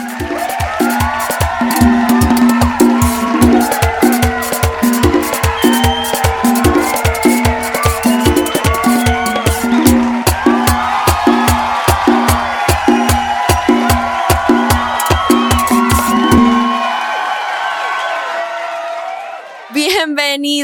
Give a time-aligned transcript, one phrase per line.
[0.00, 0.39] Thank you.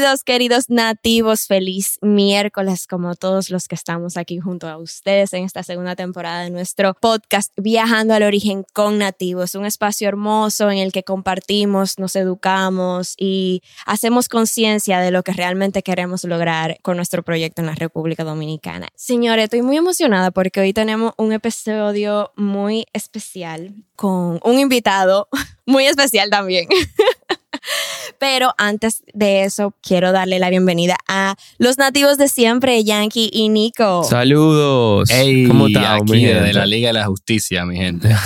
[0.07, 1.47] Bienvenidos, queridos nativos.
[1.47, 6.43] Feliz miércoles, como todos los que estamos aquí junto a ustedes en esta segunda temporada
[6.43, 9.53] de nuestro podcast Viajando al Origen con Nativos.
[9.55, 15.33] Un espacio hermoso en el que compartimos, nos educamos y hacemos conciencia de lo que
[15.33, 18.87] realmente queremos lograr con nuestro proyecto en la República Dominicana.
[18.95, 25.27] Señores, estoy muy emocionada porque hoy tenemos un episodio muy especial con un invitado
[25.65, 26.69] muy especial también.
[28.19, 33.49] Pero antes de eso, quiero darle la bienvenida a los nativos de siempre, Yankee y
[33.49, 34.03] Nico.
[34.03, 35.09] Saludos.
[35.47, 36.01] ¿Cómo están?
[36.01, 38.09] Aquí de la Liga de la Justicia, mi gente.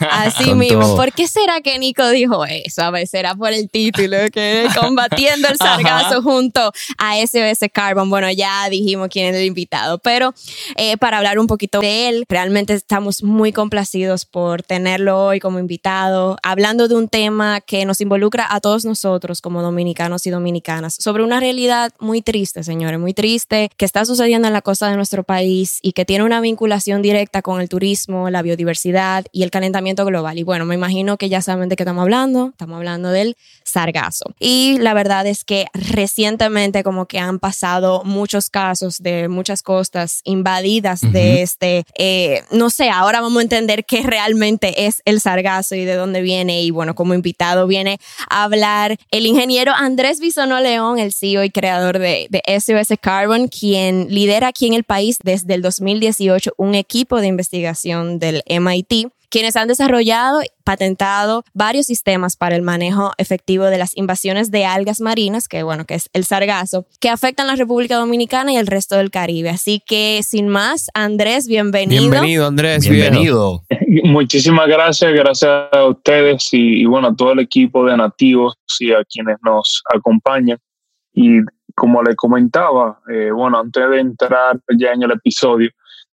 [0.10, 0.96] Así mismo.
[0.96, 2.82] ¿Por qué será que Nico dijo eso?
[2.82, 8.10] A ver, será por el título, que combatiendo el sargazo junto a SOS Carbon.
[8.10, 10.34] Bueno, ya dijimos quién es el invitado, pero
[10.76, 15.58] eh, para hablar un poquito de él, realmente estamos muy complacidos por tenerlo hoy como
[15.58, 20.96] invitado, hablando de un tema que nos involucra a todos nosotros como dominicanos y dominicanas
[20.98, 24.96] sobre una realidad muy triste, señores, muy triste que está sucediendo en la costa de
[24.96, 29.50] nuestro país y que tiene una vinculación directa con el turismo, la biodiversidad y el
[29.50, 30.38] calentamiento global.
[30.38, 32.48] Y bueno, me imagino que ya saben de qué estamos hablando.
[32.48, 34.24] Estamos hablando del sargazo.
[34.40, 40.22] Y la verdad es que recientemente como que han pasado muchos casos de muchas costas
[40.24, 45.74] invadidas de este, eh, no sé, ahora vamos a entender qué realmente es el sargazo
[45.74, 46.62] y de dónde viene.
[46.62, 47.97] Y bueno, como invitado viene
[48.28, 48.98] hablar.
[49.10, 54.48] El ingeniero Andrés Bisono León, el CEO y creador de, de SOS Carbon, quien lidera
[54.48, 59.68] aquí en el país desde el 2018 un equipo de investigación del MIT quienes han
[59.68, 65.48] desarrollado y patentado varios sistemas para el manejo efectivo de las invasiones de algas marinas,
[65.48, 69.10] que bueno, que es el sargazo, que afectan la República Dominicana y el resto del
[69.10, 69.50] Caribe.
[69.50, 72.02] Así que sin más, Andrés, bienvenido.
[72.02, 73.62] Bienvenido, Andrés, bienvenido.
[74.04, 78.92] Muchísimas gracias, gracias a ustedes y, y bueno, a todo el equipo de nativos y
[78.92, 80.58] a quienes nos acompañan.
[81.12, 81.40] Y
[81.74, 85.70] como le comentaba, eh, bueno, antes de entrar ya en el episodio,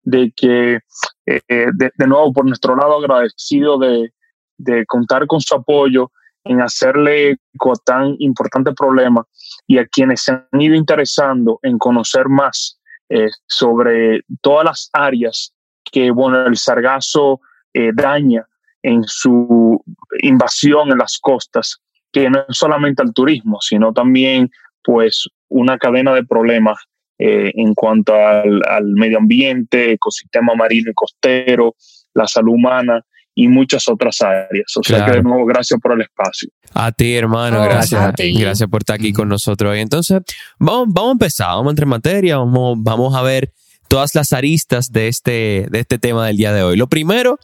[0.03, 0.79] de que
[1.29, 4.11] eh, de, nuevo por nuestro lado agradecido de,
[4.57, 6.11] de, contar con su apoyo
[6.43, 9.23] en hacerle con tan importante problema
[9.67, 12.79] y a quienes se han ido interesando en conocer más
[13.09, 15.53] eh, sobre todas las áreas
[15.91, 17.41] que bueno el sargazo
[17.73, 18.47] eh, daña
[18.81, 19.83] en su
[20.23, 21.77] invasión en las costas
[22.11, 24.49] que no es solamente al turismo sino también
[24.83, 26.79] pues una cadena de problemas
[27.21, 31.75] eh, en cuanto al, medio ambiente, ecosistema marino y costero,
[32.13, 34.75] la salud humana y muchas otras áreas.
[34.77, 36.49] O sea que de nuevo, gracias por el espacio.
[36.73, 38.33] A ti, hermano, gracias a, ti.
[38.33, 39.75] Gracias por estar aquí con nosotros.
[39.75, 40.21] Y entonces,
[40.59, 43.51] vamos, vamos a empezar, vamos a entrar en materia, vamos, vamos a ver
[43.89, 46.77] todas las aristas de este, de este tema del día de hoy.
[46.77, 47.37] Lo primero,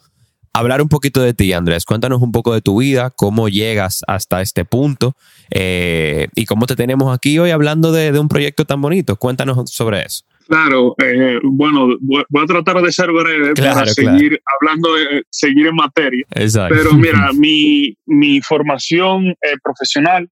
[0.55, 1.83] hablar un poquito de ti, Andrés.
[1.85, 5.15] Cuéntanos un poco de tu vida, cómo llegas hasta este punto
[5.51, 9.17] eh, y cómo te tenemos aquí hoy hablando de, un proyecto tan bonito.
[9.17, 10.23] Cuéntanos sobre eso.
[10.47, 15.75] Claro, eh, bueno, voy a tratar de ser breve para seguir hablando, de, seguir en
[15.75, 16.25] materia.
[16.31, 16.75] Exacto.
[16.77, 20.29] Pero mira, mi, mi formación eh, profesional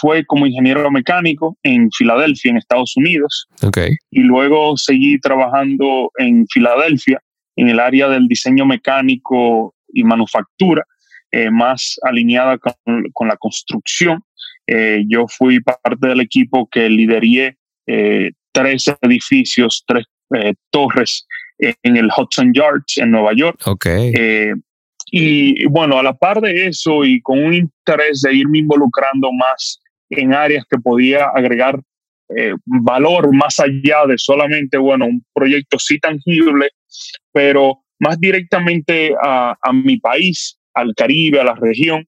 [0.00, 3.48] fue como ingeniero mecánico en Filadelfia, en Estados Unidos.
[3.60, 3.90] Okay.
[4.12, 7.20] Y luego seguí trabajando en Filadelfia
[7.56, 10.84] en el área del diseño mecánico y manufactura,
[11.30, 14.22] eh, más alineada con, la construcción.
[14.66, 20.06] Eh, yo fui parte del equipo que lideré eh, tres edificios, tres
[20.70, 21.26] torres
[21.58, 23.60] en el Hudson Yards en Nueva York.
[23.66, 24.54] Okay.
[25.10, 29.78] y bueno, a la par de eso y con un interés de irme involucrando más
[30.08, 31.78] en áreas que podía agregar
[32.64, 36.70] valor más allá de solamente, bueno, un proyecto sí tangible,
[37.32, 42.06] pero más directamente a, mi país, al Caribe, a la región,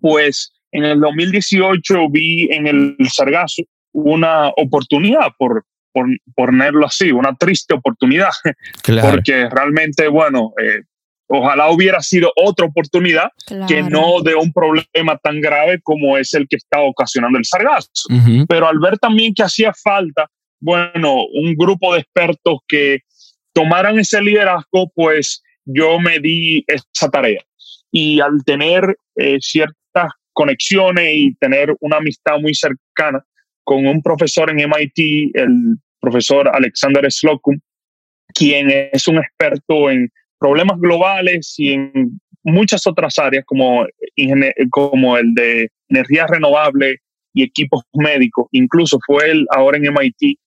[0.00, 3.62] pues en el 2018 vi en el Sargazo
[3.92, 8.30] una oportunidad, por, por ponerlo así, una triste oportunidad,
[9.02, 10.80] porque realmente, bueno, eh,
[11.28, 13.30] ojalá hubiera sido otra oportunidad
[13.68, 17.88] que no de un problema tan grave como es el que está ocasionando el sargazo.
[18.48, 20.28] Pero al ver también que hacía falta,
[20.60, 23.00] bueno, un grupo de expertos que
[23.52, 27.40] tomaran ese liderazgo, pues yo me di esa tarea.
[27.90, 33.24] Y al tener eh, ciertas conexiones y tener una amistad muy cercana
[33.64, 37.58] con un profesor en MIT, el profesor Alexander Slocum,
[38.34, 43.86] quien es un experto en problemas globales y en muchas otras áreas como,
[44.70, 46.96] como el de energía renovable
[47.34, 48.46] y equipos médicos.
[48.50, 50.38] Incluso fue él ahora en MIT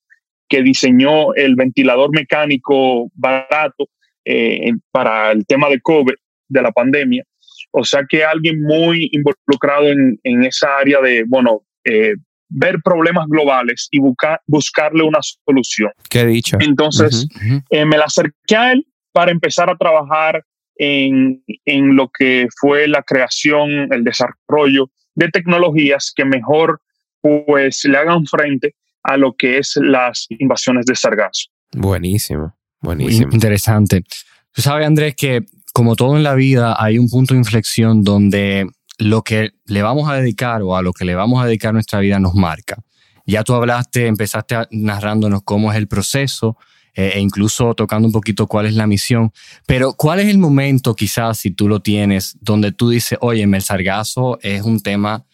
[0.47, 3.89] que diseñó el ventilador mecánico barato
[4.25, 6.13] eh, para el tema de COVID,
[6.47, 7.23] de la pandemia.
[7.71, 12.15] O sea que alguien muy involucrado en, esa área de, bueno, eh,
[12.47, 15.91] ver problemas globales y buscar, buscarle una solución.
[16.09, 16.57] Qué dicho.
[16.59, 17.27] Entonces,
[17.69, 20.43] eh, me la acerqué a él para empezar a trabajar
[20.77, 26.81] en, en, lo que fue la creación, el desarrollo de tecnologías que mejor
[27.21, 28.75] pues le hagan frente
[29.05, 31.49] a lo que es las invasiones de sargazo.
[31.71, 33.31] Buenísimo, buenísimo.
[33.31, 34.03] interesante.
[34.51, 38.67] Tú sabes, Andrés, que como todo en la vida hay un punto de inflexión donde
[38.97, 41.99] lo que le vamos a dedicar o a lo que le vamos a dedicar nuestra
[41.99, 42.77] vida nos marca.
[43.25, 46.57] Ya tú hablaste, empezaste narrándonos cómo es el proceso
[46.93, 49.33] eh, e incluso tocando un poquito cuál es la misión,
[49.65, 53.61] pero ¿cuál es el momento quizás, si tú lo tienes, donde tú dices, oye, el
[53.61, 55.25] sargazo es un tema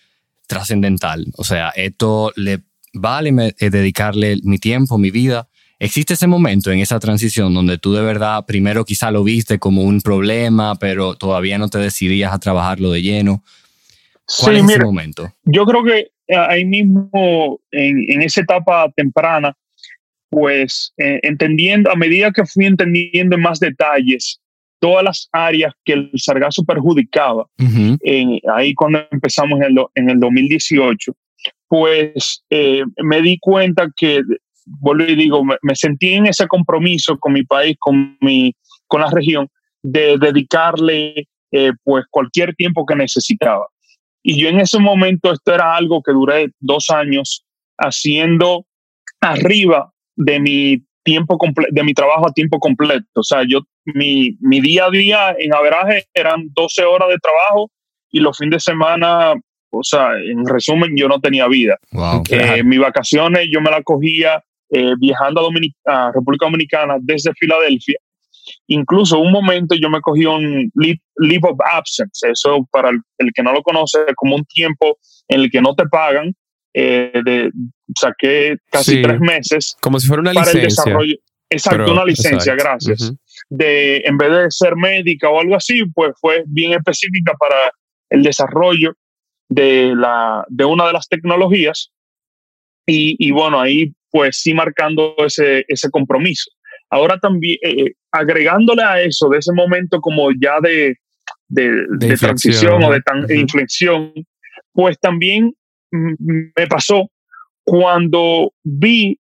[0.47, 1.27] trascendental?
[1.37, 5.47] O sea, esto le vale eh, dedicarle mi tiempo, mi vida.
[5.79, 9.83] ¿Existe ese momento en esa transición donde tú de verdad primero quizá lo viste como
[9.83, 13.43] un problema, pero todavía no te decidías a trabajarlo de lleno?
[14.39, 15.33] ¿Cuál es ese momento?
[15.43, 19.57] Yo creo que eh, ahí mismo, en, esa etapa temprana,
[20.29, 24.39] pues eh, entendiendo, a medida que fui entendiendo en más detalles
[24.79, 27.47] todas las áreas que el sargazo perjudicaba,
[28.55, 31.13] ahí cuando empezamos en el, en el 2018,
[31.71, 34.23] pues eh, me di cuenta que,
[34.65, 38.53] vuelvo y digo, me, sentí en ese compromiso con mi país, con, mi,
[38.87, 39.47] con la región,
[39.81, 43.67] de dedicarle eh, pues cualquier tiempo que necesitaba.
[44.21, 47.45] Y yo en ese momento, esto era algo que duré dos años
[47.77, 48.65] haciendo
[49.21, 51.39] arriba de mi tiempo
[51.69, 53.05] de mi trabajo a tiempo completo.
[53.15, 57.71] O sea, yo, mi, mi día a día en averaje eran 12 horas de trabajo
[58.11, 59.35] y los fines de semana
[59.71, 61.77] o sea, en resumen, yo no tenía vida.
[62.29, 65.49] Eh, mis vacaciones yo me las cogía eh, viajando
[65.85, 67.97] a, República Dominicana desde Filadelfia.
[68.67, 72.27] Incluso un momento yo me cogí un leave, of absence.
[72.29, 74.97] Eso, para el, que no lo conoce, es como un tiempo
[75.27, 76.33] en el que no te pagan.
[76.73, 77.51] Eh, de,
[77.97, 79.77] saqué casi tres meses.
[79.81, 80.61] Como si fuera una para licencia.
[80.61, 81.15] El desarrollo.
[81.49, 83.13] Exacto, una licencia, gracias.
[83.49, 87.73] de, en vez de ser médica o algo así, pues fue bien específica para
[88.09, 88.93] el desarrollo
[89.51, 91.91] de, la, de una de las tecnologías
[92.87, 96.51] y, bueno, ahí pues sí marcando ese, ese compromiso.
[96.89, 100.97] Ahora también eh, eh, agregándole a eso, de ese momento como ya de,
[101.47, 104.11] de, transición o de tan, inflexión,
[104.73, 105.53] pues también
[105.91, 107.09] me pasó
[107.63, 109.17] cuando vi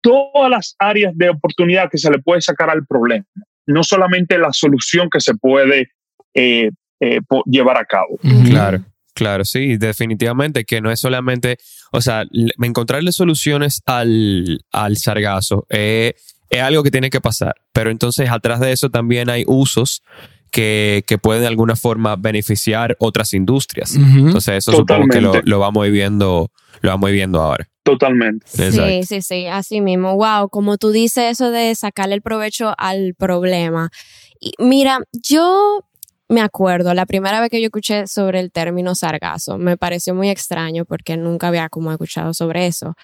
[0.00, 3.24] todas las áreas de oportunidad que se le puede sacar al problema,
[3.66, 5.90] no solamente la solución que se puede
[6.34, 6.70] eh,
[7.46, 8.18] llevar a cabo.
[8.44, 8.84] Claro.
[9.14, 11.58] Claro, sí, definitivamente que no es solamente,
[11.92, 12.24] o sea,
[12.62, 16.14] encontrarle soluciones al, al sargazo eh,
[16.48, 20.02] es algo que tiene que pasar, pero entonces atrás de eso también hay usos
[20.50, 23.94] que, que pueden de alguna forma beneficiar otras industrias.
[23.94, 27.68] Entonces eso supongo que lo, lo, vamos viendo, lo vamos viendo ahora.
[27.82, 28.46] Totalmente.
[28.48, 30.16] Sí, sí, sí, así mismo.
[30.16, 33.90] Wow, como tú dices eso de sacarle el provecho al problema.
[34.40, 35.84] Y mira, yo
[36.30, 40.30] me acuerdo, la primera vez que yo escuché sobre el término sargazo, me pareció muy
[40.30, 42.94] extraño porque nunca había como escuchado sobre eso.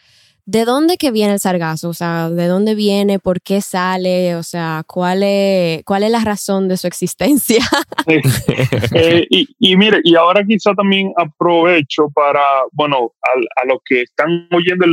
[0.45, 1.89] ¿De dónde que viene el sargazo?
[1.89, 3.19] O sea, ¿de dónde viene?
[3.19, 4.37] ¿Por qué sale?
[4.37, 7.59] O sea, ¿cuál es, cuál es la razón de su existencia?
[8.95, 12.41] Eh, y, mire, y ahora quizá también aprovecho para,
[12.73, 14.87] bueno, a, a los que están oyendo,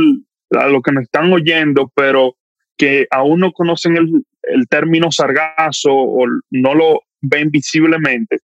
[0.58, 2.34] a los que nos están oyendo, pero
[2.76, 8.38] que aún no conocen el, el término sargazo o no lo ven visiblemente.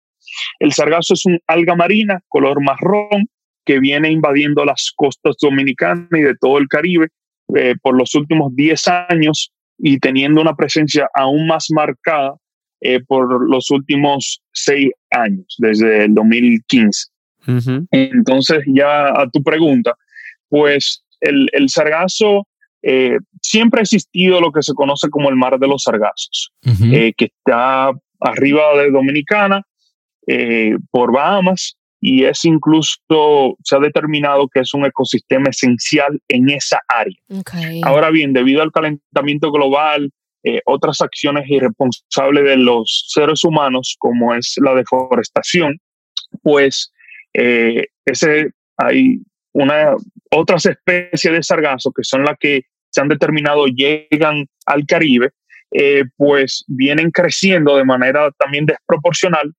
[0.59, 3.29] El sargazo es un alga marina color marrón
[3.65, 7.09] que viene invadiendo las costas dominicanas y de todo el Caribe
[7.55, 12.35] eh, por los últimos 10 años y teniendo una presencia aún más marcada
[12.81, 17.09] eh, por los últimos 6 años, desde el 2015.
[17.91, 19.95] Entonces, ya a tu pregunta,
[20.49, 22.47] pues el, sargazo
[22.83, 27.15] eh, siempre ha existido lo que se conoce como el mar de los sargazos, que
[27.19, 29.63] está arriba de Dominicana,
[30.27, 36.49] eh, por Bahamas, y es incluso, se ha determinado que es un ecosistema esencial en
[36.51, 37.17] esa área.
[37.83, 40.11] Ahora bien, debido al calentamiento global,
[40.45, 45.81] eh, otras acciones irresponsables de los seres humanos, como es la deforestación,
[46.43, 46.93] pues
[47.35, 49.19] eh, ese, hay
[49.53, 49.97] una,
[50.31, 55.31] otras especies de sargazo que son las que se han determinado llegan al Caribe
[55.71, 59.53] eh, pues vienen creciendo de manera también desproporcional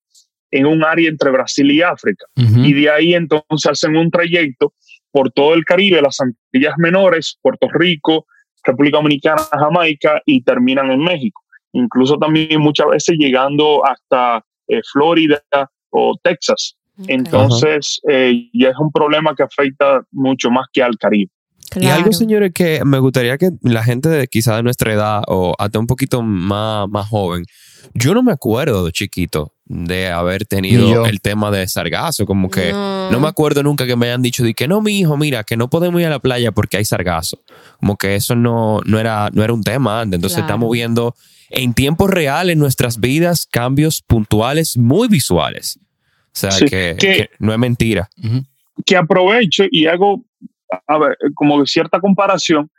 [0.51, 2.25] en un área entre Brasil y África.
[2.35, 4.73] Y de ahí entonces hacen un trayecto
[5.11, 8.25] por todo el Caribe, las Antillas Menores, Puerto Rico,
[8.63, 11.41] República Dominicana, Jamaica y terminan en México.
[11.73, 15.41] Incluso también muchas veces llegando hasta eh, Florida
[15.91, 16.75] o Texas.
[17.07, 21.31] Entonces, eh, ya es un problema que afecta mucho más que al Caribe.
[21.75, 25.55] Y algo, señores, que me gustaría que la gente de quizá de nuestra edad o
[25.57, 27.45] hasta un poquito más, más joven,
[27.93, 32.71] yo no me acuerdo de chiquito de haber tenido el tema de sargazo, como que
[32.71, 33.19] no.
[33.19, 35.69] me acuerdo nunca que me hayan dicho de que no, mi hijo, mira, que no
[35.69, 37.39] podemos ir a la playa porque hay sargazo.
[37.79, 40.17] Como que eso no, no, era, no era un tema antes.
[40.17, 41.15] Entonces estamos viendo
[41.51, 45.79] en tiempo real en nuestras vidas cambios puntuales muy visuales.
[46.33, 48.09] O sea, que, no es mentira.
[48.85, 50.23] Que aprovecho y hago
[50.88, 52.69] a ver, como cierta comparación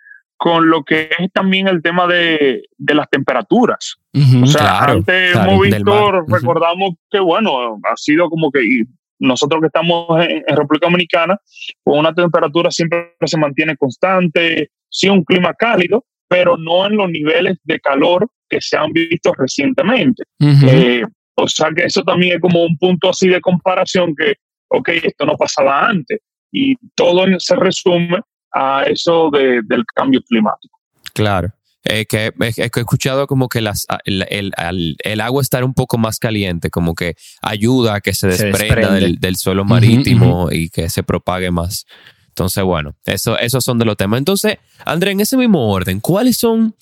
[0.40, 3.96] con lo que es también el tema de, de las temperaturas.
[4.42, 8.84] o sea, antes hemos visto, recordamos que, bueno, ha sido como que
[9.18, 11.38] nosotros que estamos en, República Dominicana,
[11.84, 17.10] con una temperatura siempre se mantiene constante, sí un clima cálido, pero no en los
[17.10, 20.22] niveles de calor que se han visto recientemente.
[20.40, 21.02] Eh,
[21.34, 24.36] o sea que eso también es como un punto así de comparación que,
[24.68, 26.18] ok, esto no pasaba antes
[26.52, 28.20] y todo se resume
[28.52, 30.78] a eso del cambio climático.
[31.14, 31.52] Claro.
[31.82, 36.68] Eh, que, he escuchado como que las, el, el, agua estar un poco más caliente,
[36.68, 41.86] como que ayuda a que se desprenda del, suelo marítimo y que se propague más.
[42.28, 44.18] Entonces, bueno, eso, esos son de los temas.
[44.18, 46.74] Entonces, André, en ese mismo orden, ¿cuáles son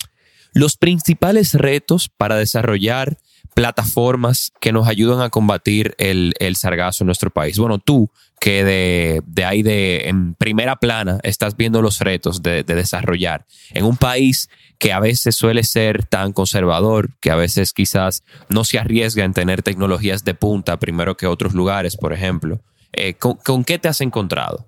[0.52, 3.18] los principales retos para desarrollar
[3.54, 7.58] plataformas que nos ayudan a combatir el, el sargazo en nuestro país?
[7.58, 12.62] Bueno, tú que de, de, ahí de en primera plana estás viendo los retos de,
[12.62, 17.72] de, desarrollar en un país que a veces suele ser tan conservador, que a veces
[17.72, 22.60] quizás no se arriesga en tener tecnologías de punta primero que otros lugares, por ejemplo.
[22.92, 24.66] Eh, ¿con, qué te has encontrado?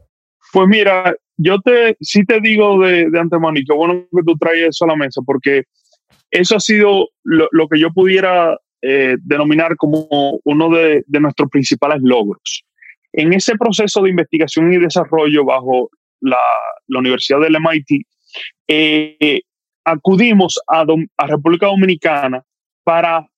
[0.52, 4.37] Pues mira, yo te sí te digo de, de antemano y qué bueno que tú
[4.37, 5.64] traes eso a la mesa, porque
[6.30, 10.08] eso ha sido lo, lo que yo pudiera eh, denominar como
[10.44, 12.64] uno de, nuestros principales logros.
[13.12, 16.38] En ese proceso de investigación y desarrollo bajo la,
[16.88, 18.06] Universidad del MIT,
[18.66, 19.40] eh,
[19.84, 20.84] acudimos a,
[21.16, 22.42] a, República Dominicana
[22.82, 23.28] para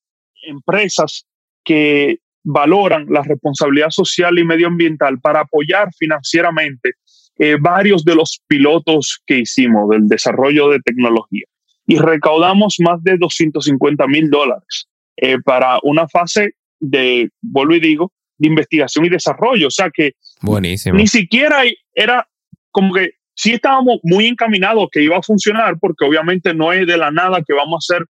[0.42, 1.26] empresas
[1.64, 6.94] que valoran la responsabilidad social y medioambiental para apoyar financieramente
[7.38, 11.44] eh, varios de los pilotos que hicimos del desarrollo de tecnología.
[11.87, 14.88] Y recaudamos más de 250 mil dólares
[15.25, 19.69] eh, para una fase de, vuelvo y digo, de investigación y desarrollo.
[19.69, 20.97] O sea que Buenísimo.
[20.97, 21.62] ni siquiera
[21.95, 22.26] era
[22.73, 26.97] como que sí estábamos muy encaminados que iba a funcionar, porque obviamente no es de
[26.97, 28.07] la nada que vamos a hacer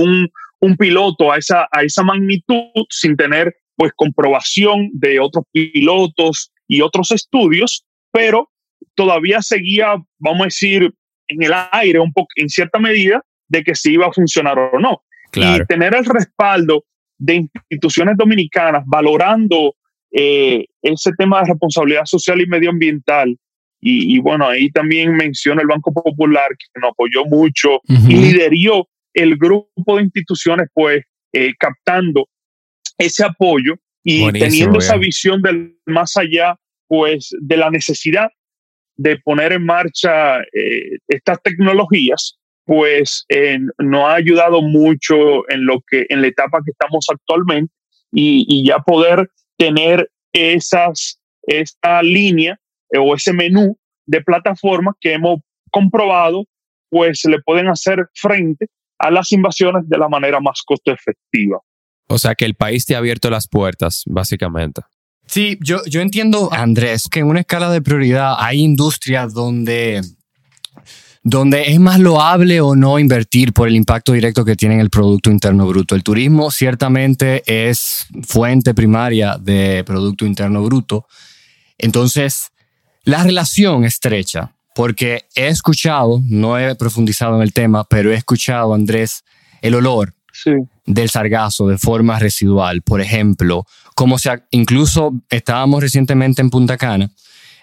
[0.00, 6.52] un, un piloto a esa, a esa magnitud sin tener pues comprobación de otros pilotos
[6.68, 8.48] y otros estudios, pero
[8.94, 10.94] todavía seguía, vamos a decir,
[11.26, 14.78] en el aire un poco, en cierta medida, de que si iba a funcionar o
[14.78, 15.02] no.
[15.34, 16.84] Y tener el respaldo
[17.18, 19.74] de instituciones dominicanas valorando
[20.10, 23.36] eh, ese tema de responsabilidad social y medioambiental.
[23.84, 29.36] Y, bueno, ahí también menciono el Banco Popular, que nos apoyó mucho y liderió el
[29.36, 32.28] grupo de instituciones, pues, eh, captando
[32.96, 33.74] ese apoyo
[34.04, 36.54] y teniendo esa visión del más allá,
[36.86, 38.28] pues, de la necesidad
[38.96, 45.80] de poner en marcha eh, estas tecnologías pues eh, nos ha ayudado mucho en lo
[45.86, 47.72] que en la etapa que estamos actualmente
[48.12, 52.58] y, ya poder tener esas esta línea
[52.90, 53.76] eh, o ese menú
[54.06, 55.40] de plataformas que hemos
[55.70, 56.44] comprobado
[56.90, 58.66] pues le pueden hacer frente
[58.98, 61.58] a las invasiones de la manera más costo efectiva.
[62.08, 64.82] O sea que el país te ha abierto las puertas, básicamente.
[65.26, 70.02] Sí, yo, yo entiendo, Andrés, que en una escala de prioridad hay industrias donde
[71.22, 74.90] donde es más loable o no invertir por el impacto directo que tiene en el
[74.90, 75.94] Producto Interno Bruto.
[75.94, 81.06] El turismo ciertamente es fuente primaria de Producto Interno Bruto.
[81.78, 82.50] Entonces,
[83.04, 88.74] la relación estrecha, porque he escuchado, no he profundizado en el tema, pero he escuchado,
[88.74, 89.24] Andrés,
[89.60, 90.14] el olor
[90.86, 92.82] del sargazo de forma residual.
[92.82, 93.64] Por ejemplo,
[93.94, 97.10] como se, incluso estábamos recientemente en Punta Cana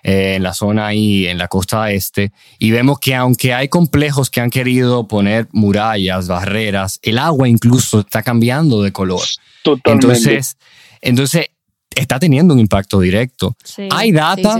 [0.03, 4.29] eh, en la zona ahí, en la costa este, y vemos que aunque hay complejos
[4.29, 9.22] que han querido poner murallas, barreras, el agua incluso está cambiando de color.
[9.63, 10.08] Totalmente.
[10.08, 10.58] Entonces,
[11.01, 11.48] entonces
[11.96, 13.56] está teniendo un impacto directo.
[13.91, 14.60] hay data,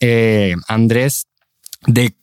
[0.00, 1.26] eh, Andrés,
[1.86, 2.14] de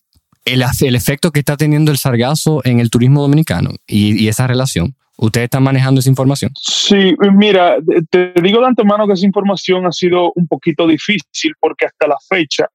[0.45, 4.47] el, el, efecto que está teniendo el sargazo en el turismo dominicano y, y esa
[4.47, 4.95] relación.
[5.21, 6.51] ¿Ustedes están manejando esa información?
[6.55, 7.75] Sí, mira,
[8.09, 12.15] te digo de antemano que esa información ha sido un poquito difícil porque hasta la
[12.27, 12.69] fecha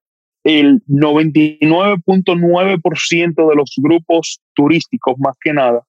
[0.44, 5.82] el 99.9% de los grupos turísticos, más que nada,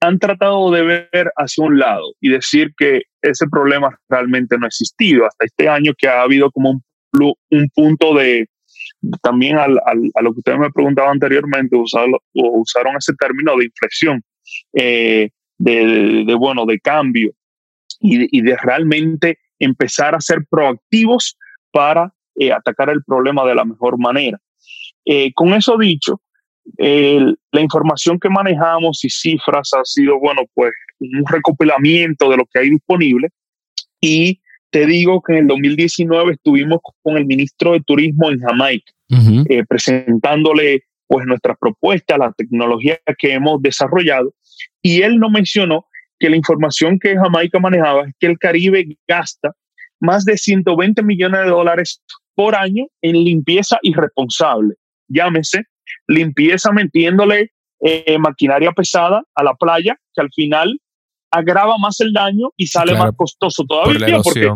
[0.00, 4.68] han tratado de ver hacia un lado y decir que ese problema realmente no ha
[4.68, 5.26] existido.
[5.26, 6.82] Hasta este año que ha habido como un,
[7.50, 8.48] un punto de,
[9.22, 14.22] también al, a lo que ustedes me preguntaban anteriormente, usaron, usaron ese término de inflexión,
[14.72, 15.28] eh,
[15.64, 17.32] de, bueno, de cambio
[18.00, 21.36] y de, realmente empezar a ser proactivos
[21.70, 24.38] para eh, atacar el problema de la mejor manera.
[25.04, 26.20] Eh, con eso dicho,
[26.76, 32.60] la información que manejamos y cifras ha sido, bueno, pues un recopilamiento de lo que
[32.60, 33.28] hay disponible
[34.00, 34.40] y
[34.70, 38.92] te digo que en el 2019 estuvimos con el ministro de Turismo en Jamaica,
[39.48, 44.32] eh, presentándole pues nuestras propuestas, la tecnología que hemos desarrollado,
[44.82, 45.86] y él no mencionó
[46.18, 49.52] que la información que Jamaica manejaba es que el Caribe gasta
[50.00, 52.02] más de 120 millones de dólares
[52.34, 54.74] por año en limpieza irresponsable.
[55.08, 55.64] Llámese
[56.06, 60.78] limpieza metiéndole eh, maquinaria pesada a la playa, que al final
[61.30, 64.50] agrava más el daño y sale más costoso todavía la porque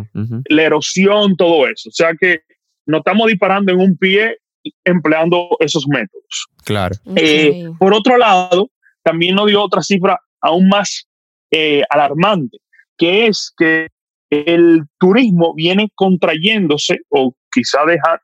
[0.49, 1.89] la erosión, todo eso.
[1.89, 2.41] O sea que
[2.87, 4.39] no estamos disparando en un pie
[4.85, 6.49] empleando esos métodos.
[6.65, 6.97] Claro.
[7.15, 8.71] Eh, por otro lado,
[9.07, 11.07] también nos dio otra cifra aún más
[11.53, 12.59] eh, alarmante,
[12.99, 13.87] que es que
[14.31, 18.21] el turismo viene contrayéndose o quizá deja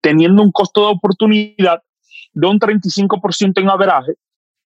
[0.00, 1.82] teniendo un costo de oportunidad
[2.32, 4.12] de un 35% en averaje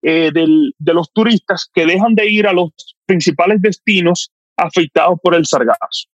[0.02, 2.70] eh, de los turistas que dejan de ir a los
[3.06, 6.08] principales destinos afectados por el sargazo.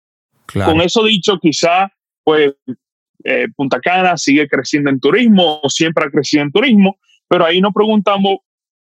[0.46, 1.92] Con eso dicho, quizá
[2.24, 2.54] pues
[3.24, 6.96] eh, Punta Cana sigue creciendo en turismo o siempre ha crecido en turismo,
[7.28, 8.38] pero ahí nos preguntamos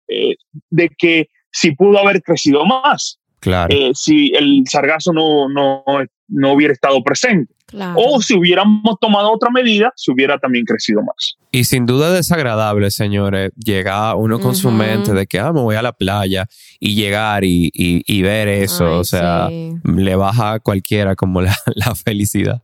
[0.09, 0.35] eh,
[0.69, 3.75] de que si pudo haber crecido más, claro.
[3.93, 5.83] si el sargazo no, no,
[6.27, 7.53] no hubiera estado presente.
[7.95, 11.35] O si hubiéramos tomado otra medida, se hubiera también crecido más.
[11.51, 15.75] Y sin duda desagradable, señores, llegar uno con su mente de que ah, me voy
[15.75, 16.47] a la playa
[16.79, 18.97] y llegar y, ver eso.
[18.97, 21.55] o sea, le baja a cualquiera como la,
[22.03, 22.61] felicidad.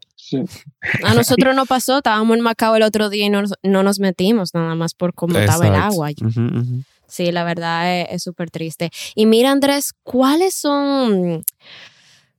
[1.03, 3.43] A nosotros no pasó, estábamos en Macao el otro día y no,
[3.84, 6.10] nos metimos nada más por cómo estaba el agua.
[7.15, 8.91] Sí, la verdad es súper triste.
[9.15, 11.45] Y mira, Andrés, ¿cuáles son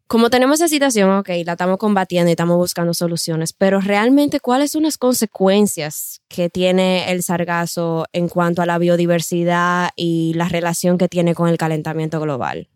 [0.07, 4.71] como tenemos esa situación, ok, la estamos combatiendo y estamos buscando soluciones, pero realmente, ¿cuáles
[4.71, 10.97] son las consecuencias que tiene el sargazo en cuanto a la biodiversidad y la relación
[10.97, 12.69] que tiene con el calentamiento global?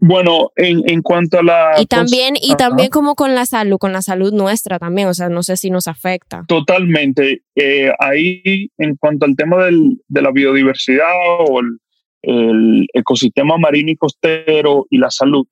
[0.00, 1.72] Bueno, en, en cuanto a la...
[1.78, 5.28] Y también, y también como con la salud, con la salud nuestra también, o sea,
[5.28, 6.44] no sé si nos afecta.
[6.48, 7.42] Totalmente.
[7.54, 11.12] Eh, ahí, en cuanto al tema del, de la biodiversidad
[11.48, 11.78] o el,
[12.22, 15.46] el ecosistema marino y costero y la salud.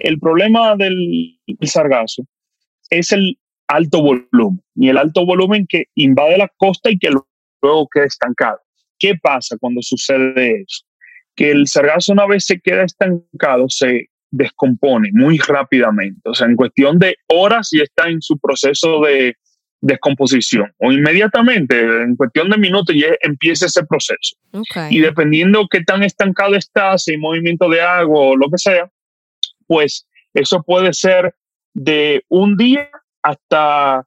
[0.00, 2.26] El problema del, sargazo
[2.90, 7.08] es el alto volumen y el alto volumen que invade la costa y que
[7.62, 8.58] luego queda estancado.
[8.98, 10.84] ¿Qué pasa cuando sucede eso?
[11.36, 16.56] Que el sargazo una vez se queda estancado se descompone muy rápidamente, o sea, en
[16.56, 19.36] cuestión de horas ya está en su proceso de
[19.80, 24.36] descomposición o inmediatamente, en cuestión de minutos, ya empieza ese proceso.
[24.90, 28.90] Y dependiendo qué tan estancado está, si hay movimiento de agua o lo que sea,
[29.66, 31.34] pues eso puede ser
[31.74, 32.90] de un día
[33.22, 34.06] hasta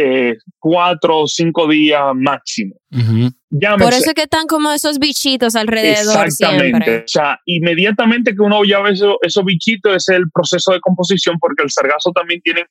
[0.00, 2.76] eh, cuatro o cinco días máximo.
[2.88, 6.24] Por eso es que están como esos bichitos alrededor.
[6.24, 6.98] Exactamente.
[6.98, 11.64] O sea, inmediatamente que uno ya ve esos bichitos es el proceso de composición porque
[11.64, 12.66] el sargazo también tiene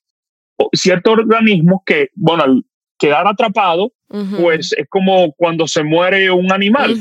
[0.72, 2.63] ciertos organismos que, bueno, al
[2.98, 3.92] quedar atrapado,
[4.40, 6.96] pues es como cuando se muere un animal,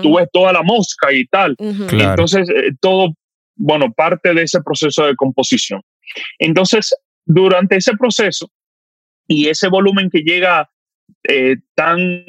[0.00, 1.56] tú ves toda la mosca y tal.
[1.58, 3.14] Entonces, eh, todo,
[3.56, 5.82] bueno, parte de ese proceso de composición.
[6.38, 8.48] Entonces, durante ese proceso
[9.26, 10.70] y ese volumen que llega
[11.24, 12.24] eh, tan,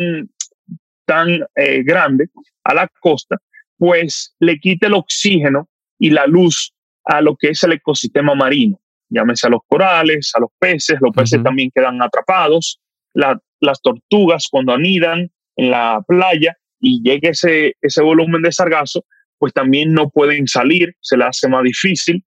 [1.05, 2.29] tan eh, grande
[2.63, 3.37] a la costa,
[3.77, 6.73] pues le quita el oxígeno y la luz
[7.05, 8.79] a lo que es el ecosistema marino
[9.13, 12.79] llámese a los corales, a los peces, los peces también quedan atrapados,
[13.13, 19.05] las tortugas cuando anidan en la playa y llega ese, ese volumen de sargazo,
[19.37, 22.25] pues también no pueden salir, se les hace más difícil.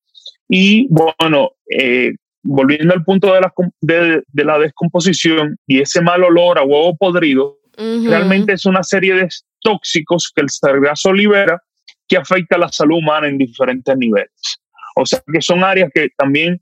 [0.49, 6.59] Y bueno, eh, volviendo al punto de la, de, la, descomposición y ese mal olor
[6.59, 9.29] a huevo podrido, realmente es una serie de
[9.61, 11.63] tóxicos que el sargazo libera
[12.09, 14.59] que afecta a la salud humana en diferentes niveles.
[14.97, 16.61] O sea que son áreas que también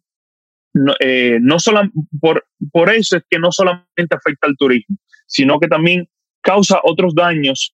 [0.75, 1.83] no, eh, no solo
[2.21, 6.09] por, por eso es que no solamente afecta al turismo, sino que también
[6.43, 7.75] causa otros daños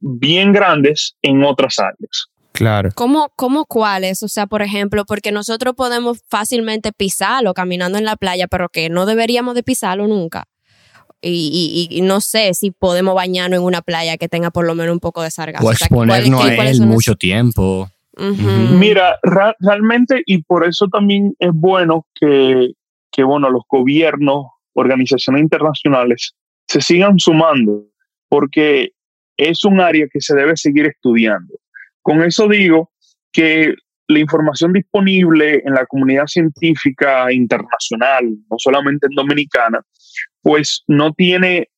[0.00, 2.28] bien grandes en otras áreas.
[2.52, 2.90] Claro.
[2.94, 4.22] ¿Cómo, ¿Cómo cuáles?
[4.22, 8.88] O sea, por ejemplo, porque nosotros podemos fácilmente pisarlo caminando en la playa, pero que
[8.88, 10.48] no deberíamos de pisarlo nunca.
[11.20, 15.00] Y, no sé si podemos bañarnos en una playa que tenga por lo menos un
[15.00, 15.66] poco de sargazo.
[15.66, 17.90] O exponernos a él mucho tiempo.
[18.16, 19.18] Mira,
[19.60, 22.72] realmente, y por eso también es bueno que,
[23.12, 26.34] que, bueno, los gobiernos, organizaciones internacionales
[26.68, 27.86] se sigan sumando,
[28.28, 28.90] porque
[29.36, 31.54] es un área que se debe seguir estudiando.
[32.08, 32.90] Con eso digo
[33.30, 33.74] que
[34.06, 39.82] la información disponible en la comunidad científica internacional, no solamente en Dominicana,
[40.40, 41.68] pues no tiene,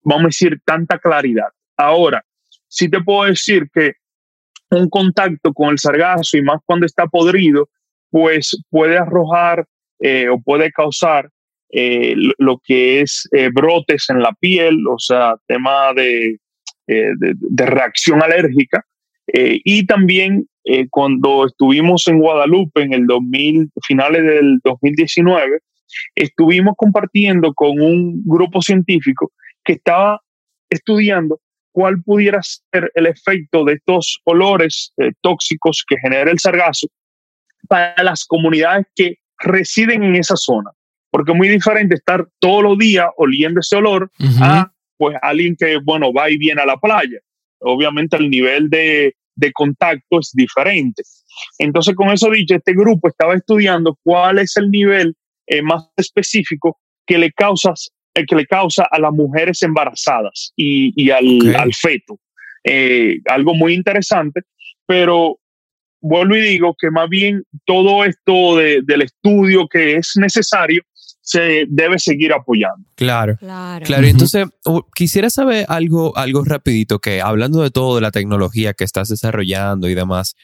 [0.00, 1.48] vamos a decir, tanta claridad.
[1.76, 2.24] Ahora,
[2.66, 3.92] sí te puedo decir que
[4.70, 7.68] un contacto con el sargazo y más cuando está podrido,
[8.08, 9.66] pues puede arrojar
[10.00, 11.28] eh, o puede causar
[11.68, 16.38] eh, lo que es eh, brotes en la piel, o sea, tema de,
[16.86, 18.82] de, reacción alérgica.
[19.32, 20.48] Y también
[20.90, 25.60] cuando estuvimos en Guadalupe en el 2000, finales del 2019,
[26.14, 29.32] estuvimos compartiendo con un grupo científico
[29.64, 30.20] que estaba
[30.70, 31.40] estudiando
[31.72, 36.88] cuál pudiera ser el efecto de estos olores eh, tóxicos que genera el sargazo
[37.68, 40.70] para las comunidades que residen en esa zona.
[41.10, 44.10] Porque es muy diferente estar todos los días oliendo ese olor
[44.40, 47.18] a pues alguien que, bueno, va y viene a la playa.
[47.60, 51.02] Obviamente el nivel de, de contacto es diferente.
[51.58, 55.14] Entonces, con eso dicho, este grupo estaba estudiando cuál es el nivel
[55.46, 61.10] eh, más específico que le, causas, eh, que le causa a las mujeres embarazadas y,
[61.10, 62.18] al, feto.
[62.64, 64.42] Eh, algo muy interesante,
[64.86, 65.38] pero
[66.00, 70.82] vuelvo y digo que más bien todo esto del estudio que es necesario
[71.28, 72.88] se debe seguir apoyando.
[72.94, 73.36] Claro.
[73.36, 73.84] Claro.
[73.84, 74.06] claro.
[74.06, 74.46] Entonces,
[74.94, 79.90] quisiera saber algo, algo rapidito que hablando de todo de la tecnología que estás desarrollando
[79.90, 80.36] y demás,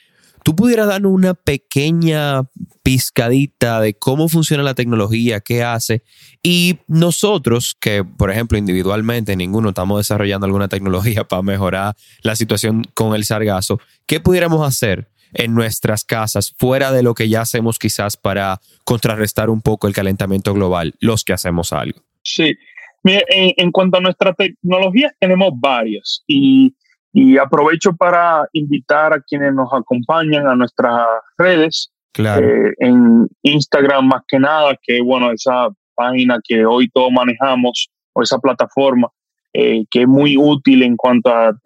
[0.44, 2.42] ¿Tú pudieras darnos una pequeña
[2.83, 6.03] pizcadita de cómo funciona la tecnología, qué hace?
[6.42, 12.85] Y nosotros, que por ejemplo individualmente ninguno estamos desarrollando alguna tecnología para mejorar la situación
[12.92, 17.79] con el sargazo, ¿qué pudiéramos hacer en nuestras casas fuera de lo que ya hacemos
[17.79, 22.01] quizás para contrarrestar un poco el calentamiento global, los que hacemos algo?
[22.23, 22.57] Sí,
[23.05, 26.75] en, en cuanto a nuestra tecnología, tenemos varias y
[27.14, 31.07] y aprovecho para invitar a quienes nos acompañan a nuestras
[31.38, 31.92] redes.
[32.12, 32.44] Claro.
[32.44, 38.23] Eh, en Instagram más que nada, que bueno, esa página que hoy todos manejamos, o
[38.23, 39.09] esa plataforma,
[39.53, 41.57] eh, que es muy útil en cuanto a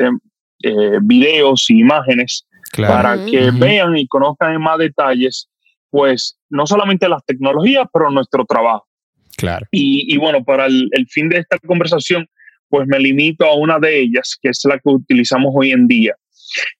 [0.62, 5.48] eh, videos y imágenes, para que vean y conozcan en más detalles,
[5.90, 8.86] pues no solamente las tecnologías, pero nuestro trabajo.
[9.36, 9.66] Claro.
[9.70, 12.26] Y, y bueno, para el, el, fin de esta conversación,
[12.68, 16.14] pues me limito a una de ellas, que es la que utilizamos hoy en día.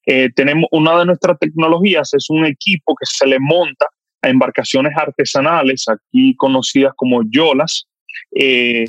[0.07, 3.87] Eh, tenemos una de nuestras tecnologías, es un equipo que se le monta
[4.23, 7.87] a embarcaciones artesanales, aquí conocidas como yolas.
[8.35, 8.85] Eh,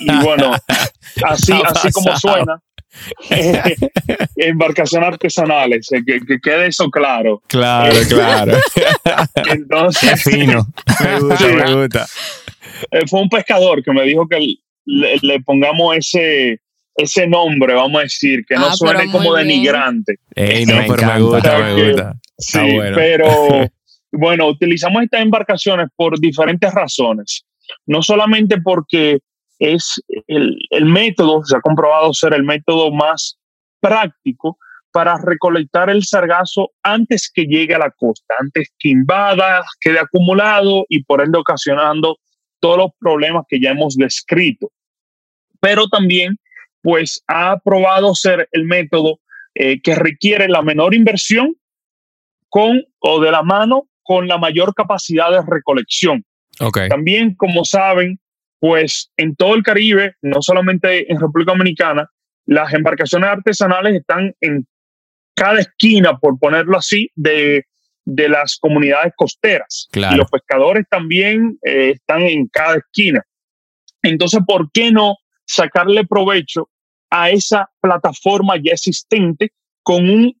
[0.00, 0.52] y, bueno,
[1.24, 2.60] así, así como suena,
[4.36, 7.42] embarcaciones artesanales, eh, que, quede eso claro.
[7.46, 8.58] Claro, claro.
[9.50, 10.66] Entonces, fino.
[11.02, 12.06] Me gusta, me gusta.
[13.08, 16.60] Fue un pescador que me dijo que le, pongamos ese,
[16.94, 20.16] ese nombre, vamos a decir, que no ah, suene como denigrante.
[20.34, 22.14] no, pero me gusta, me gusta.
[22.38, 23.68] Sí, pero
[24.12, 27.44] bueno, utilizamos estas embarcaciones por diferentes razones.
[27.86, 29.18] No solamente porque
[29.58, 33.38] es el, el, método, se ha comprobado ser el método más
[33.80, 34.58] práctico
[34.92, 40.84] para recolectar el sargazo antes que llegue a la costa, antes que invada, quede acumulado
[40.88, 42.18] y por ende ocasionando
[42.60, 44.70] todos los problemas que ya hemos descrito
[45.60, 46.38] pero también
[46.82, 49.20] pues ha probado ser el método
[49.54, 51.56] eh, que requiere la menor inversión
[52.48, 56.24] con o de la mano con la mayor capacidad de recolección.
[56.88, 58.18] También, como saben,
[58.60, 62.10] pues en todo el Caribe, no solamente en República Dominicana,
[62.46, 64.66] las embarcaciones artesanales están en
[65.34, 67.64] cada esquina, por ponerlo así, de,
[68.04, 69.86] las comunidades costeras.
[69.92, 73.22] Y los pescadores también eh, están en cada esquina.
[74.02, 76.70] Entonces, ¿por qué no sacarle provecho
[77.10, 80.34] a esa plataforma ya existente con un,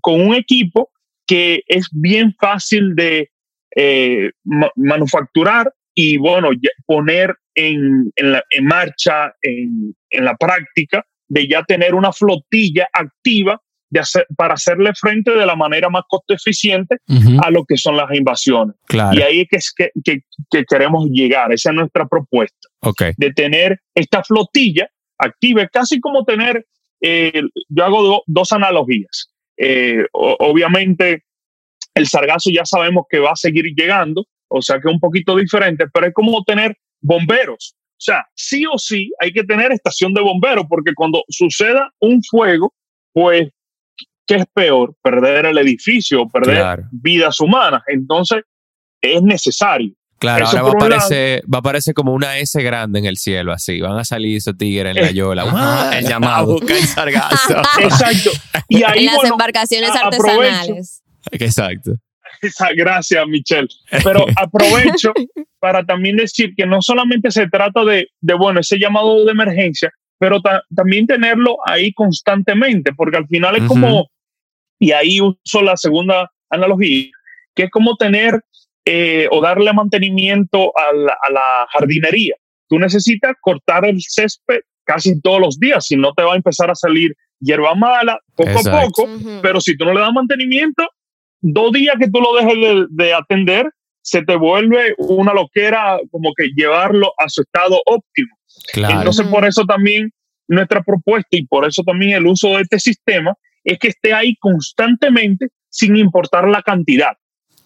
[0.00, 0.90] con un equipo
[1.26, 3.30] que es bien fácil de
[3.76, 4.30] eh,
[4.76, 6.50] manufacturar y bueno,
[6.86, 14.00] poner en, en, marcha, en, en, la práctica, de ya tener una flotilla activa de
[14.00, 16.96] hacer, para hacerle frente de la manera más costo eficiente
[17.42, 18.76] a lo que son las invasiones.
[18.88, 23.12] Y ahí es que, que, que, queremos llegar, esa es nuestra propuesta, okay.
[23.16, 26.66] de tener esta flotilla active, casi como tener,
[27.00, 29.32] eh, yo hago dos analogías.
[29.56, 31.24] Eh, obviamente,
[31.94, 35.36] el sargazo ya sabemos que va a seguir llegando, o sea que es un poquito
[35.36, 37.74] diferente, pero es como tener bomberos.
[37.92, 42.22] O sea, sí o sí hay que tener estación de bomberos, porque cuando suceda un
[42.22, 42.72] fuego,
[43.12, 43.48] pues,
[44.26, 44.94] ¿qué es peor?
[45.02, 47.82] Perder el edificio, perder vidas humanas.
[47.86, 48.42] Entonces,
[49.02, 49.94] es necesario.
[50.18, 53.52] Claro, ahora va a, aparecer, va a aparecer como una S grande en el cielo,
[53.52, 53.80] así.
[53.80, 55.90] Van a salir esos tigres en la yola.
[55.94, 56.58] el llamado.
[56.94, 57.54] sargazo.
[57.80, 58.30] Exacto.
[58.68, 61.02] Y ahí, en las embarcaciones artesanales.
[61.32, 61.92] Exacto.
[62.76, 63.68] Gracias, Michelle.
[64.04, 65.12] Pero aprovecho
[65.58, 69.92] para también decir que no solamente se trata de, de bueno, ese llamado de emergencia,
[70.18, 70.40] pero
[70.76, 74.10] también tenerlo ahí constantemente, porque al final es como,
[74.78, 77.10] y ahí uso la segunda analogía,
[77.54, 78.38] que es como tener
[78.84, 80.92] eh, o darle mantenimiento a
[81.32, 82.34] la, jardinería.
[82.68, 86.70] Tú necesitas cortar el césped casi todos los días, si no te va a empezar
[86.70, 89.08] a salir hierba mala poco a poco,
[89.40, 90.86] pero si tú no le das mantenimiento,
[91.40, 93.70] dos días que tú lo dejes de, atender,
[94.02, 98.36] se te vuelve una loquera como que llevarlo a su estado óptimo.
[98.74, 100.10] Entonces, por eso también
[100.48, 104.36] nuestra propuesta y por eso también el uso de este sistema es que esté ahí
[104.36, 107.12] constantemente sin importar la cantidad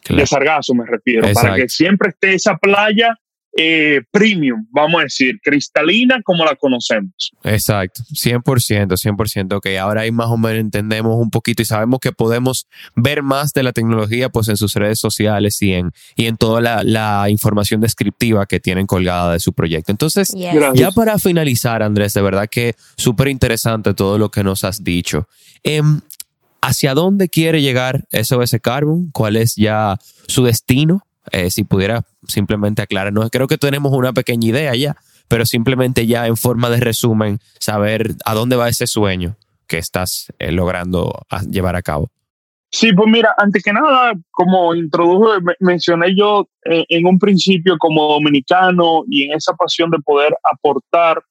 [0.09, 3.17] de sargazo, me refiero, para que siempre esté esa playa
[3.57, 7.33] eh, premium, vamos a decir, cristalina como la conocemos.
[7.45, 12.11] Exacto, 100%, 100%, que ahora ahí más o menos entendemos un poquito y sabemos que
[12.11, 16.37] podemos ver más de la tecnología pues en sus redes sociales y en, y en
[16.37, 19.93] toda la, información descriptiva que tienen colgada de su proyecto.
[19.93, 20.35] Entonces,
[20.75, 25.29] ya para finalizar, Andrés, de verdad que súper interesante todo lo que nos has dicho.
[25.62, 26.01] Em,
[26.61, 29.11] ¿Hacia dónde quiere llegar SOS Carbon?
[29.12, 31.07] ¿Cuál es ya su destino?
[31.31, 34.97] Eh, si pudiera simplemente aclararnos, creo que tenemos una pequeña idea ya,
[35.29, 40.33] pero simplemente ya en forma de resumen, saber a dónde va ese sueño que estás
[40.39, 41.13] eh, logrando
[41.51, 42.11] llevar a cabo.
[42.71, 48.09] Sí, pues mira, antes que nada, como introdujo, mencioné yo eh, en un principio como
[48.09, 51.23] dominicano y en esa pasión de poder aportar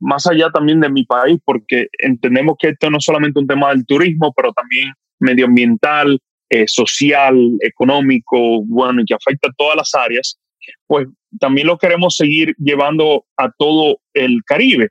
[0.00, 3.70] más allá también de mi país, porque entendemos que esto no es solamente un tema
[3.70, 6.20] del turismo, pero también medioambiental,
[6.54, 10.38] eh, social, económico, bueno, y que afecta a todas las áreas,
[10.86, 11.08] pues
[11.40, 14.90] también lo queremos seguir llevando a todo el Caribe.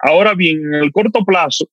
[0.00, 1.66] Ahora bien, en el corto plazo,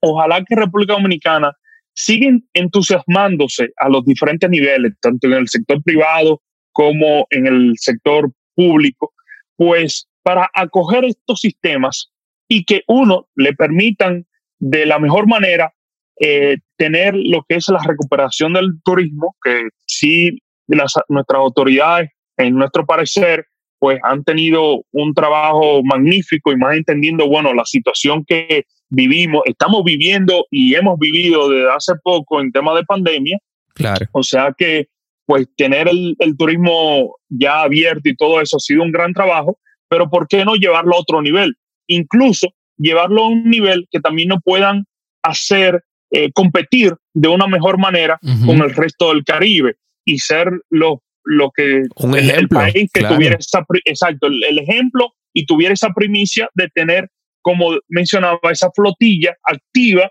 [0.00, 1.56] ojalá que República Dominicana
[1.94, 8.30] siga entusiasmándose a los diferentes niveles, tanto en el sector privado como en el sector
[8.54, 9.14] público,
[9.56, 12.12] pues para acoger estos sistemas
[12.48, 14.26] y que uno le permitan
[14.58, 15.72] de la mejor manera
[16.20, 22.84] eh, tener lo que es la recuperación del turismo, que sí nuestras autoridades, en nuestro
[22.84, 23.46] parecer,
[23.78, 29.82] pues han tenido un trabajo magnífico y más entendiendo, bueno, la situación que vivimos, estamos
[29.84, 33.38] viviendo y hemos vivido desde hace poco en tema de pandemia.
[33.74, 34.06] Claro.
[34.12, 34.88] O sea que,
[35.24, 39.58] pues, tener el, el turismo ya abierto y todo eso ha sido un gran trabajo
[39.88, 41.56] pero ¿por qué no llevarlo a otro nivel?
[41.86, 44.84] Incluso llevarlo a un nivel que también no puedan
[45.22, 51.02] hacer eh, competir de una mejor manera con el resto del Caribe y ser lo,
[51.24, 56.48] lo que un el, país que tuviera esa, exacto, el, ejemplo y tuviera esa primicia
[56.54, 57.10] de tener,
[57.42, 60.10] como mencionaba, esa flotilla activa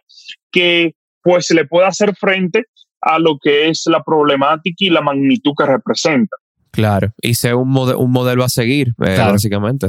[0.51, 2.65] que pues le pueda hacer frente
[3.01, 6.37] a lo que es la problemática y la magnitud que representa.
[6.71, 9.87] Claro, y sea un, un modelo a seguir, eh, básicamente.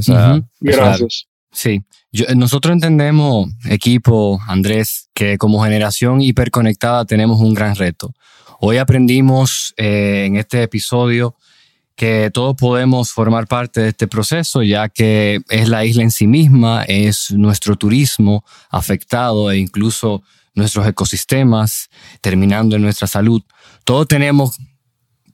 [0.60, 1.27] Gracias.
[1.50, 1.82] Sí,
[2.36, 8.12] nosotros entendemos, equipo, Andrés, que como generación hiperconectada tenemos un gran reto.
[8.60, 11.36] Hoy aprendimos eh, en este episodio
[11.96, 16.26] que todos podemos formar parte de este proceso, ya que es la isla en sí
[16.26, 20.22] misma, es nuestro turismo afectado e incluso
[20.54, 21.88] nuestros ecosistemas,
[22.20, 23.42] terminando en nuestra salud.
[23.84, 24.58] Todos tenemos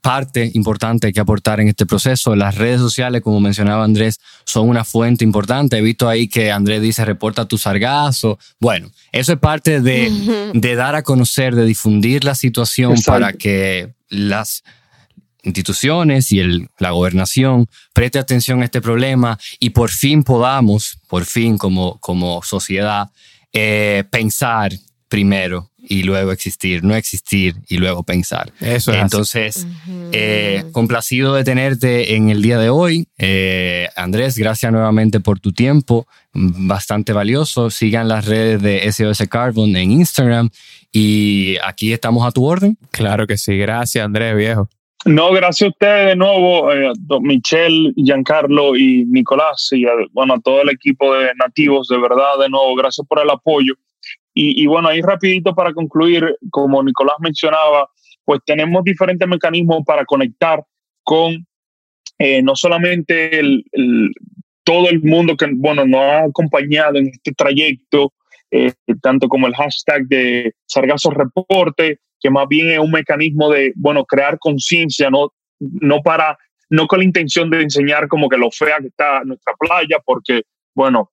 [0.04, 2.36] parte importante que aportar en este proceso.
[2.36, 5.78] Las redes sociales, como mencionaba Andrés, son una fuente importante.
[5.78, 8.38] He visto ahí que Andrés dice, reporta tu sargazo.
[8.60, 13.94] Bueno, eso es parte de, de dar a conocer, de difundir la situación para que
[14.10, 14.62] las
[15.42, 21.24] instituciones y el, la gobernación preste atención a este problema y por fin podamos, por
[21.24, 23.08] fin como, como sociedad,
[23.54, 24.72] eh, pensar
[25.14, 28.52] primero y luego existir, no existir y luego pensar.
[28.60, 29.64] Eso es Entonces,
[30.10, 33.06] eh, complacido de tenerte en el día de hoy.
[33.16, 37.70] Eh, Andrés, gracias nuevamente por tu tiempo, bastante valioso.
[37.70, 40.50] Sigan las redes de SOS Carbon en Instagram
[40.90, 42.76] y aquí estamos a tu orden.
[42.90, 44.68] Claro que sí, gracias Andrés, viejo.
[45.04, 50.40] No, gracias a ustedes de nuevo, eh, Michelle, Giancarlo y Nicolás, y a, bueno, a
[50.40, 53.74] todo el equipo de nativos, de verdad, de nuevo, gracias por el apoyo.
[54.36, 57.88] Y, bueno, ahí rapidito para concluir, como Nicolás mencionaba,
[58.24, 60.60] pues tenemos diferentes mecanismos para conectar
[61.04, 61.46] con
[62.18, 63.42] eh, no solamente
[64.64, 68.12] todo el mundo que bueno, nos ha acompañado en este trayecto,
[68.50, 73.72] eh, tanto como el hashtag de Sargazo Reporte, que más bien es un mecanismo de,
[73.76, 76.38] bueno, crear conciencia, no, no para,
[76.70, 80.42] no con la intención de enseñar como que lo fea que está nuestra playa, porque,
[80.74, 81.10] bueno,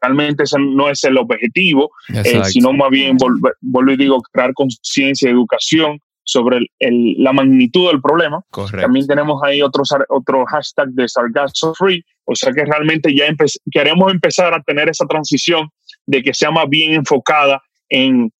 [0.00, 3.16] realmente ese no es el objetivo, eh, sino más bien,
[3.60, 8.42] vuelvo y digo, crear conciencia, educación sobre el, la magnitud del problema.
[8.70, 13.26] También tenemos ahí otro, otro hashtag de Sargasso Free, o sea que realmente ya
[13.70, 15.68] queremos empezar a tener esa transición
[16.06, 18.32] de que sea más bien enfocada en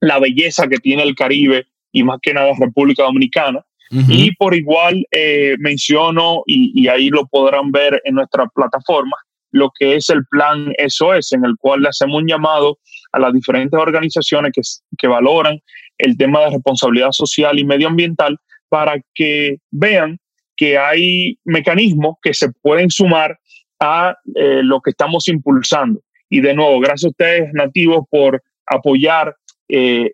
[0.00, 3.64] la belleza que tiene el Caribe y más que nada República Dominicana.
[3.90, 9.16] Y por igual eh, menciono, y, y, ahí lo podrán ver en nuestra plataforma,
[9.52, 12.78] lo que es el plan SOS, en el cual le hacemos un llamado
[13.12, 14.62] a las diferentes organizaciones que,
[14.98, 15.58] que valoran
[15.98, 18.36] el tema de responsabilidad social y medioambiental
[18.68, 20.18] para que vean
[20.56, 23.38] que hay mecanismos que se pueden sumar
[23.80, 26.00] a eh, lo que estamos impulsando.
[26.28, 29.34] Y de nuevo, gracias a ustedes nativos por apoyar
[29.68, 30.10] eh,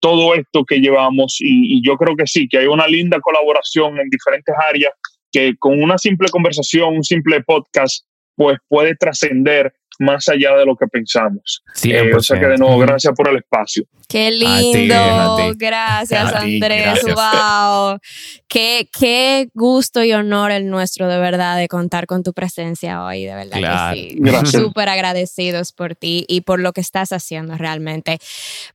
[0.00, 4.00] todo esto que llevamos y, y, yo creo que sí, que hay una linda colaboración
[4.00, 4.92] en diferentes áreas
[5.30, 8.04] que con una simple conversación, un simple podcast,
[8.36, 11.62] pues puede trascender más allá de lo que pensamos.
[11.84, 13.84] Eh, o sea que de nuevo, gracias por el espacio.
[14.12, 15.54] Qué lindo.
[15.56, 17.00] Gracias, Andrés.
[17.02, 17.98] Wow.
[18.46, 23.24] Qué, qué gusto y honor el nuestro, de verdad, de contar con tu presencia hoy.
[23.24, 24.50] De verdad que sí.
[24.50, 28.18] Súper agradecidos por ti y por lo que estás haciendo realmente.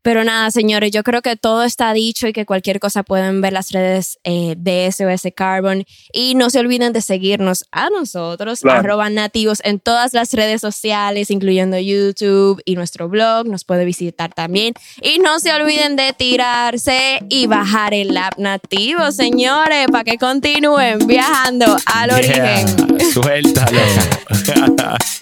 [0.02, 3.54] Pero nada, señores, yo creo que todo está dicho y que cualquier cosa pueden ver
[3.54, 5.86] las redes eh, de SOS Carbon.
[6.12, 11.30] Y no se olviden de seguirnos a nosotros, arroba nativos, en todas las redes sociales,
[11.30, 13.47] incluyendo YouTube y nuestro blog.
[13.47, 14.73] Nos puede visitar también.
[15.04, 21.06] Y no se olviden de tirarse y bajar el app nativo, señores, para que continúen
[21.06, 22.66] viajando al origen.
[23.12, 23.82] Suéltalo.